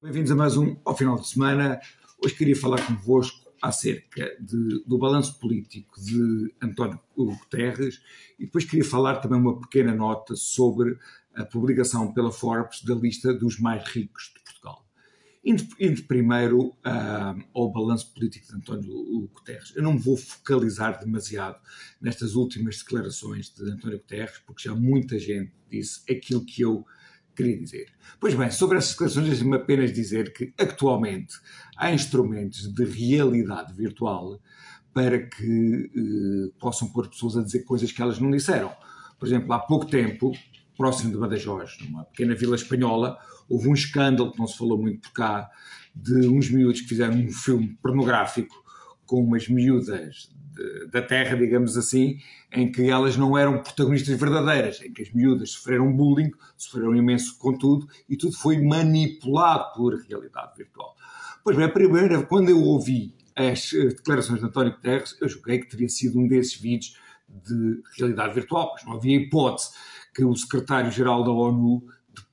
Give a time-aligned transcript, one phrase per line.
[0.00, 1.80] Bem-vindos a mais um ao final de semana.
[2.24, 8.00] Hoje queria falar convosco acerca de, do balanço político de António Guterres
[8.38, 10.96] e depois queria falar também uma pequena nota sobre
[11.34, 14.86] a publicação pela Forbes da lista dos mais ricos de Portugal.
[15.44, 21.00] Indo, indo primeiro uh, ao balanço político de António Guterres, eu não me vou focalizar
[21.00, 21.58] demasiado
[22.00, 26.86] nestas últimas declarações de António Guterres, porque já muita gente disse aquilo que eu
[27.38, 27.86] queria dizer.
[28.20, 31.36] Pois bem, sobre essas declarações, deixe-me apenas dizer que atualmente
[31.76, 34.40] há instrumentos de realidade virtual
[34.92, 38.72] para que eh, possam pôr pessoas a dizer coisas que elas não disseram.
[39.18, 40.32] Por exemplo, há pouco tempo,
[40.76, 43.16] próximo de Badajoz, numa pequena vila espanhola,
[43.48, 45.48] houve um escândalo que não se falou muito por cá,
[45.94, 48.54] de uns miúdos que fizeram um filme pornográfico
[49.08, 50.30] com umas miúdas
[50.92, 52.18] da terra, digamos assim,
[52.52, 57.38] em que elas não eram protagonistas verdadeiras, em que as miúdas sofreram bullying, sofreram imenso
[57.38, 60.94] contudo, e tudo foi manipulado por realidade virtual.
[61.42, 65.70] Pois bem, a primeira, quando eu ouvi as declarações de António Guterres, eu julguei que
[65.70, 66.96] teria sido um desses vídeos
[67.28, 69.70] de realidade virtual, pois não havia hipótese
[70.14, 71.84] que o secretário-geral da ONU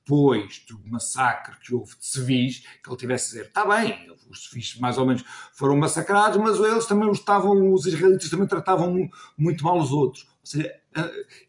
[0.06, 4.48] depois do massacre que houve de civis, que ele tivesse a dizer, está bem, os
[4.48, 9.64] civis mais ou menos foram massacrados, mas eles também estavam, os israelitas também tratavam muito
[9.64, 10.22] mal os outros.
[10.22, 10.72] Ou seja,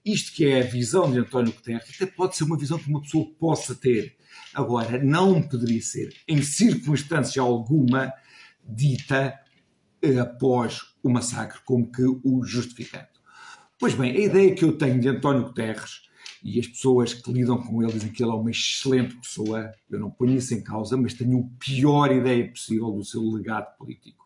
[0.03, 3.01] isto que é a visão de António Guterres, até pode ser uma visão que uma
[3.01, 4.17] pessoa possa ter.
[4.55, 8.11] Agora, não poderia ser, em circunstância alguma,
[8.63, 9.39] dita
[10.01, 13.07] eh, após o massacre como que o justificando.
[13.79, 16.07] Pois bem, a ideia que eu tenho de António Guterres
[16.43, 19.71] e as pessoas que lidam com ele dizem que ele é uma excelente pessoa.
[19.89, 23.75] Eu não ponho isso em causa, mas tenho a pior ideia possível do seu legado
[23.77, 24.25] político.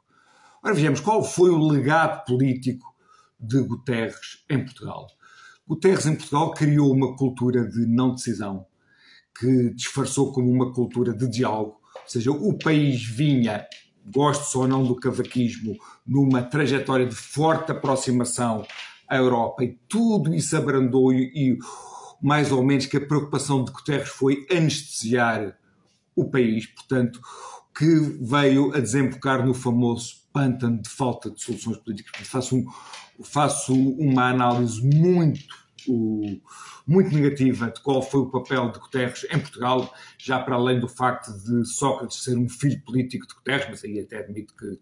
[0.64, 2.94] Ora, vejamos, qual foi o legado político
[3.40, 5.08] de Guterres em Portugal?
[5.68, 8.66] Guterres em Portugal criou uma cultura de não decisão,
[9.40, 11.80] que disfarçou como uma cultura de diálogo.
[11.96, 13.66] Ou seja, o país vinha,
[14.06, 18.66] gosto ou não do cavaquismo, numa trajetória de forte aproximação
[19.08, 21.58] à Europa e tudo isso abrandou e, e
[22.22, 25.58] mais ou menos que a preocupação de Guterres foi anestesiar
[26.16, 27.20] o país, portanto,
[27.76, 27.86] que
[28.22, 32.28] veio a desembocar no famoso pântano de falta de soluções políticas.
[32.28, 32.66] Faço, um,
[33.24, 35.56] faço uma análise muito,
[36.86, 40.88] muito negativa de qual foi o papel de Guterres em Portugal, já para além do
[40.88, 44.80] facto de Sócrates ser um filho político de Guterres, mas aí até admito que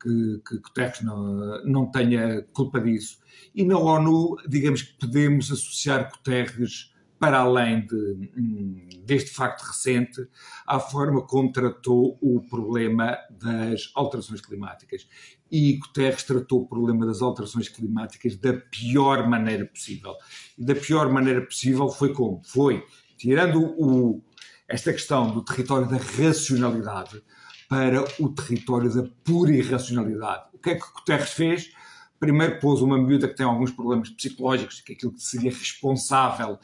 [0.00, 3.18] que, que Guterres não, não tenha culpa disso.
[3.54, 10.28] E na ONU, digamos que podemos associar Guterres, para além de, hum, deste facto recente,
[10.66, 15.08] à forma como tratou o problema das alterações climáticas.
[15.50, 20.14] E Guterres tratou o problema das alterações climáticas da pior maneira possível.
[20.58, 22.42] E da pior maneira possível foi como?
[22.44, 22.84] Foi
[23.16, 24.22] tirando o,
[24.68, 27.22] esta questão do território da racionalidade,
[27.68, 30.44] para o território da pura irracionalidade.
[30.52, 31.72] O que é que Guterres fez?
[32.18, 36.58] Primeiro pôs uma miúda que tem alguns problemas psicológicos, que aquilo que seria responsável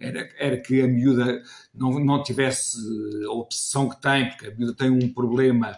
[0.00, 1.42] era, era que a miúda
[1.74, 2.78] não, não tivesse
[3.26, 5.76] a obsessão que tem, porque a miúda tem um problema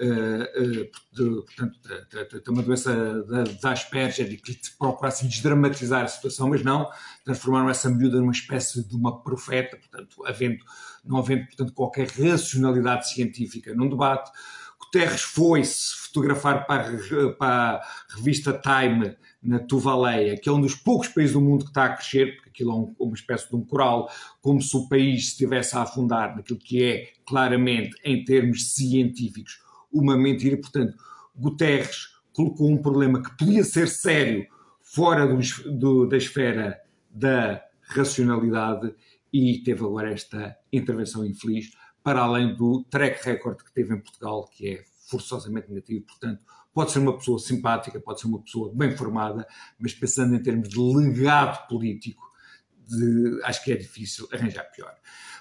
[0.00, 0.82] uh,
[1.22, 1.78] uh, portanto,
[2.42, 3.22] tem uma doença
[3.62, 6.88] da, Asperger e que procurassem desdramatizar a situação, mas não,
[7.24, 10.64] transformaram essa miúda numa espécie de uma profeta, portanto, havendo,
[11.04, 14.30] não havendo, portanto, qualquer racionalidade científica num debate.
[14.80, 20.74] Guterres foi-se fotografar para a, para a revista Time na Tuvaleia, que é um dos
[20.74, 23.56] poucos países do mundo que está a crescer, porque aquilo é um, uma espécie de
[23.56, 24.10] um coral,
[24.40, 29.60] como se o país estivesse a afundar naquilo que é, claramente, em termos científicos,
[29.92, 30.56] uma mentira.
[30.56, 30.94] Portanto,
[31.34, 34.46] Guterres colocou um problema que podia ser sério
[34.82, 36.80] fora do, da esfera
[37.10, 38.94] da racionalidade
[39.32, 41.70] e teve agora esta intervenção infeliz,
[42.02, 46.06] para além do track record que teve em Portugal, que é forçosamente negativo.
[46.06, 49.46] Portanto, pode ser uma pessoa simpática, pode ser uma pessoa bem formada,
[49.78, 52.30] mas pensando em termos de legado político,
[52.86, 54.94] de, acho que é difícil arranjar pior.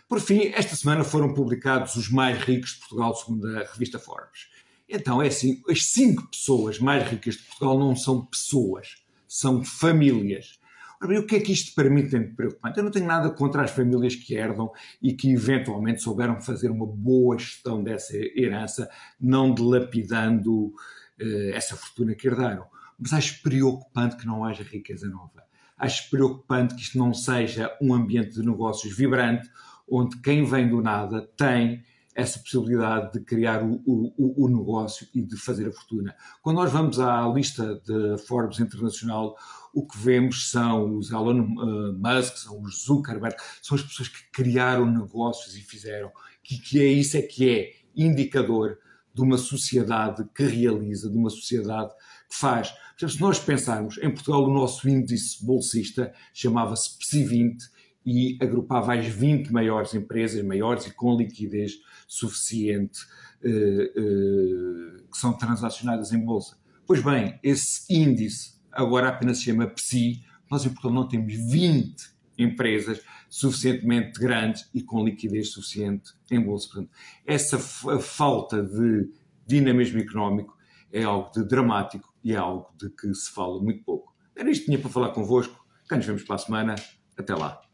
[0.07, 4.47] Por fim, esta semana foram publicados os mais ricos de Portugal, segundo a revista Forbes.
[4.87, 10.58] Então, é assim, as cinco pessoas mais ricas de Portugal não são pessoas, são famílias.
[11.01, 12.77] Ora o que é que isto tem de preocupante?
[12.77, 14.69] Eu não tenho nada contra as famílias que herdam
[15.01, 22.13] e que eventualmente souberam fazer uma boa gestão dessa herança, não dilapidando uh, essa fortuna
[22.13, 22.65] que herdaram.
[22.99, 25.41] Mas acho preocupante que não haja riqueza nova.
[25.77, 29.49] Acho preocupante que isto não seja um ambiente de negócios vibrante,
[29.89, 31.81] onde quem vem do nada tem
[32.19, 36.15] essa possibilidade de criar o, o, o, negócio e de fazer a fortuna.
[36.41, 39.35] Quando nós vamos à lista de Forbes Internacional,
[39.73, 44.23] o que vemos são os Elon uh, Musk, são os Zuckerberg, são as pessoas que
[44.31, 46.11] criaram negócios e fizeram,
[46.43, 48.77] que, que é isso é que é indicador
[49.13, 51.91] de uma sociedade que realiza, de uma sociedade
[52.29, 52.73] que faz.
[52.97, 57.78] Se nós pensarmos, em Portugal o nosso índice bolsista chamava-se PSI 20
[58.09, 61.73] e agrupava as 20 maiores empresas, maiores e com liquidez
[62.07, 63.01] suficiente,
[63.43, 66.57] eh, eh, que são transacionadas em bolsa.
[66.87, 71.95] Pois bem, esse índice agora apenas se chama PSI, nós em Portugal não temos 20
[72.35, 76.67] empresas suficientemente grandes e com liquidez suficiente em bolsa.
[76.67, 76.91] Portanto,
[77.27, 79.07] essa falta de
[79.45, 80.57] dinamismo económico
[80.91, 84.15] é algo de dramático e é algo de que se fala muito pouco.
[84.35, 85.63] Era isto que tinha para falar convosco.
[85.87, 86.75] Cá nos vemos para a semana.
[87.15, 87.68] Até lá.